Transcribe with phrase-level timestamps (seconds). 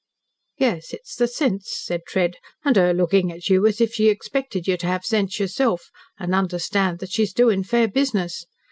[0.57, 4.65] "Yes, it's the sense," said Tread, "and her looking at you as if she expected
[4.65, 8.47] you to have sense yourself, and understand that she's doing fair business.